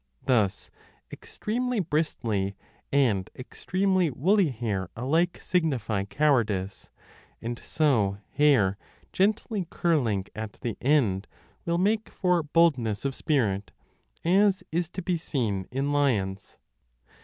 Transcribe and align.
Thus 0.25 0.71
extremely 1.11 1.79
bristly 1.79 2.55
and 2.91 3.29
extremely 3.35 4.09
woolly 4.09 4.49
hair 4.49 4.89
alike 4.95 5.37
signify 5.39 5.97
4 6.05 6.05
cowardice, 6.07 6.89
and 7.39 7.59
so 7.59 8.17
hair 8.31 8.79
gently 9.13 9.67
curling 9.69 10.25
at 10.33 10.53
the 10.61 10.75
end 10.81 11.27
will 11.65 11.77
make 11.77 12.09
for 12.09 12.41
boldness 12.41 13.03
35 13.03 13.09
of 13.11 13.15
spirit, 13.15 13.71
as 14.25 14.63
is 14.71 14.89
to 14.89 15.03
be 15.03 15.17
seen 15.17 15.67
in 15.69 15.93
lions. 15.93 16.57